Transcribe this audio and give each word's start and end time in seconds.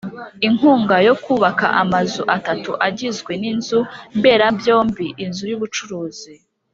inkunga 0.47 0.95
yo 1.07 1.15
kubaka 1.23 1.65
amazu 1.83 2.21
atatu 2.37 2.71
agizwe 2.87 3.31
n 3.41 3.43
inzu 3.51 3.79
mberabyombi 4.17 5.07
inzu 5.23 5.43
y 5.51 5.55
ubucuruzi 5.59 6.33